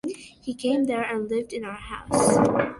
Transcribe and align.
He 0.41 0.55
came 0.55 0.85
there 0.85 1.03
and 1.03 1.29
lived 1.29 1.53
in 1.53 1.63
our 1.63 1.75
house. 1.77 2.39